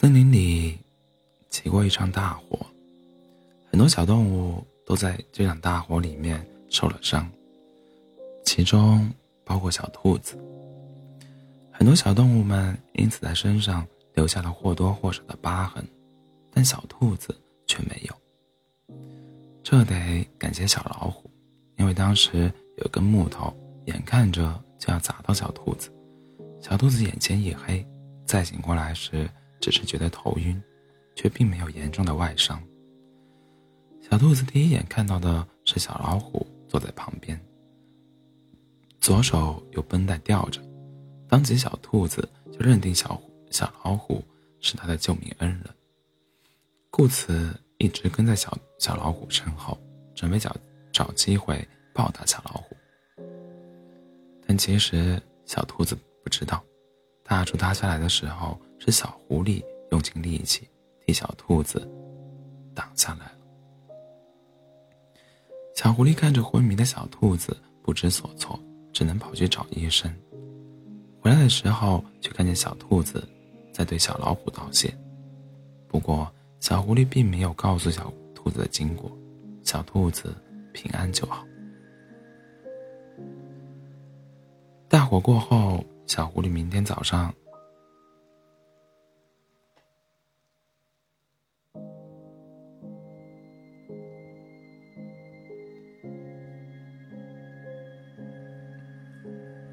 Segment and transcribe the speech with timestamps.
[0.00, 0.78] 森林里
[1.50, 2.58] 起过一场大火，
[3.70, 7.30] 很多小动物都在这场大火里面受了伤，
[8.42, 9.12] 其中
[9.44, 10.38] 包括小兔子。
[11.70, 15.86] 很多小动物们因此在身上留下了或多或少的疤痕，
[16.50, 18.96] 但小兔子却没有。
[19.62, 21.30] 这得感谢小老虎，
[21.76, 23.54] 因为当时有根木头，
[23.84, 25.92] 眼看着就要砸到小兔子，
[26.58, 27.86] 小兔子眼前一黑，
[28.24, 29.28] 再醒过来时。
[29.60, 30.60] 只是觉得头晕，
[31.14, 32.60] 却并没有严重的外伤。
[34.00, 37.38] 小兔子第一眼看到的是小老虎坐在旁边，
[38.98, 40.60] 左手有绷带吊着，
[41.28, 43.20] 当即小兔子就认定小
[43.50, 44.24] 小老虎
[44.60, 45.64] 是他的救命恩人，
[46.90, 49.78] 故此一直跟在小小老虎身后，
[50.14, 50.56] 准备找
[50.90, 52.74] 找机会报答小老虎。
[54.46, 56.64] 但其实小兔子不知道，
[57.22, 58.58] 大树塌下来的时候。
[58.80, 60.66] 是小狐狸用尽力气
[61.04, 61.88] 替小兔子
[62.74, 63.32] 挡下来了。
[65.76, 68.58] 小狐狸看着昏迷的小兔子，不知所措，
[68.92, 70.12] 只能跑去找医生。
[71.20, 73.28] 回来的时候，却看见小兔子
[73.72, 74.92] 在对小老虎道谢。
[75.86, 79.10] 不过，小狐狸并没有告诉小兔子的经过，
[79.62, 80.34] 小兔子
[80.72, 81.46] 平安就好。
[84.88, 87.32] 大火过后，小狐狸明天早上。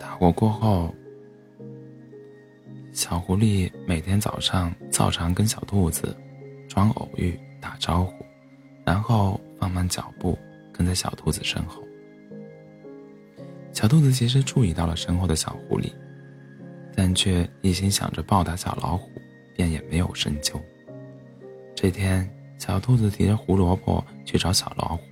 [0.00, 0.94] 大火过后，
[2.90, 6.16] 小狐狸每天早上照常跟小兔子
[6.66, 8.14] 装偶遇打招呼，
[8.82, 10.38] 然后放慢脚步
[10.72, 11.82] 跟在小兔子身后。
[13.74, 15.92] 小兔子其实注意到了身后的小狐狸，
[16.96, 19.10] 但却一心想着报答小老虎，
[19.54, 20.58] 便也没有深究。
[21.76, 22.26] 这天，
[22.58, 25.02] 小兔子提着胡萝卜去找小老虎，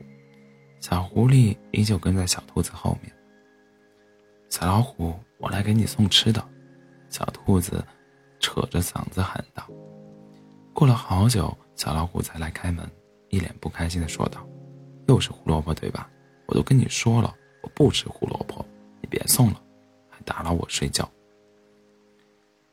[0.81, 3.13] 小狐狸依旧跟在小兔子后面。
[4.49, 6.43] 小老虎，我来给你送吃的。
[7.11, 7.85] 小兔子
[8.41, 9.69] 扯着嗓子喊道。
[10.75, 12.89] 过了好久，小老虎才来开门，
[13.29, 14.47] 一脸不开心的说道
[15.07, 16.11] ：“又是胡萝卜对吧？
[16.47, 18.65] 我都跟你说了，我不吃胡萝卜，
[19.01, 19.63] 你别送了，
[20.09, 21.09] 还打扰我睡觉。”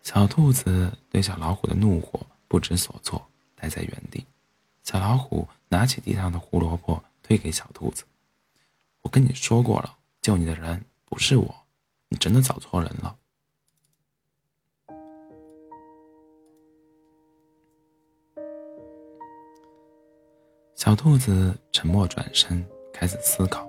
[0.02, 3.22] 小兔子对小老虎的怒火不知所措，
[3.56, 4.25] 呆在原地。
[4.84, 8.03] 小老虎拿起地上的胡萝卜推给小兔子
[9.02, 11.56] ：“我跟你说过了，救你的人不是我。”
[12.09, 13.16] 你真的找错人了。
[20.75, 23.67] 小兔子沉默转身，开始思考，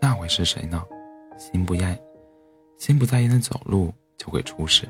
[0.00, 0.84] 那会是谁呢？
[1.38, 2.00] 心不厌，
[2.78, 4.88] 心不在焉的走路就会出事。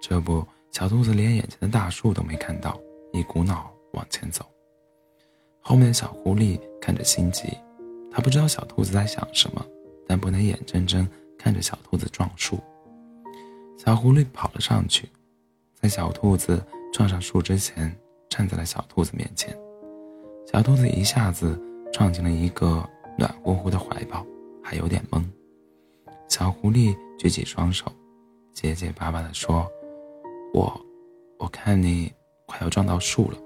[0.00, 2.80] 这不，小兔子连眼前的大树都没看到，
[3.12, 4.46] 一股脑往前走。
[5.60, 7.58] 后面的小狐狸看着心急，
[8.10, 9.62] 他不知道小兔子在想什么，
[10.06, 11.06] 但不能眼睁睁。
[11.42, 12.56] 看着小兔子撞树，
[13.76, 15.08] 小狐狸跑了上去，
[15.74, 17.92] 在小兔子撞上树之前，
[18.30, 19.52] 站在了小兔子面前。
[20.46, 21.60] 小兔子一下子
[21.92, 22.88] 撞进了一个
[23.18, 24.24] 暖乎乎的怀抱，
[24.62, 25.20] 还有点懵。
[26.28, 27.90] 小狐狸举起双手，
[28.52, 29.68] 结结巴巴地说
[30.54, 30.80] ：“我，
[31.38, 32.12] 我看你
[32.46, 33.38] 快要撞到树了，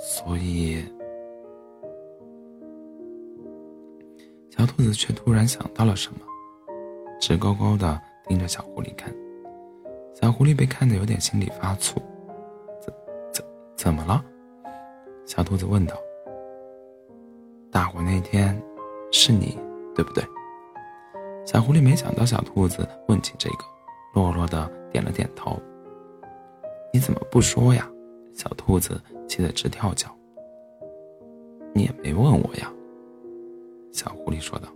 [0.00, 0.84] 所以……”
[4.50, 6.18] 小兔子却突然想到了什么。
[7.22, 9.14] 直勾勾的盯着小狐狸看，
[10.12, 12.02] 小狐狸被看得有点心里发醋。
[12.80, 12.92] 怎
[13.32, 13.44] 怎
[13.76, 14.24] 怎么了？
[15.24, 15.94] 小兔子问道。
[17.70, 18.60] 大火那天，
[19.12, 19.56] 是你
[19.94, 20.24] 对不对？
[21.46, 23.64] 小狐狸没想到小兔子问起这个，
[24.14, 25.56] 落落的点了点头。
[26.92, 27.88] 你怎么不说呀？
[28.34, 30.08] 小兔子气得直跳脚。
[31.72, 32.68] 你也没问我呀。
[33.92, 34.68] 小狐狸说道。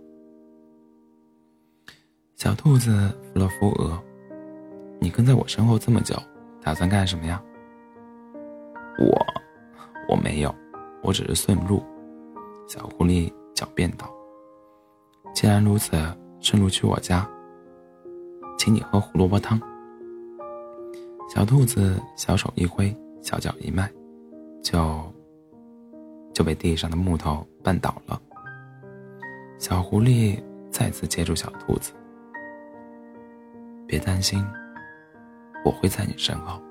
[2.37, 2.91] 小兔子
[3.33, 3.99] 扶了扶额，
[4.99, 6.15] 你跟在我身后这么久，
[6.61, 7.43] 打算干什么呀？
[8.99, 9.25] 我，
[10.07, 10.53] 我没有，
[11.01, 11.83] 我只是顺路。
[12.67, 14.07] 小狐狸狡辩道
[15.33, 15.97] ：“既然如此，
[16.39, 17.27] 顺路去我家，
[18.55, 19.59] 请你喝胡萝卜汤。”
[21.33, 23.91] 小兔子小手一挥，小脚一迈，
[24.61, 25.01] 就
[26.35, 28.21] 就被地上的木头绊倒了。
[29.57, 31.93] 小狐狸再次接住小兔子。
[33.87, 34.45] 别担心，
[35.63, 36.61] 我会在你身后。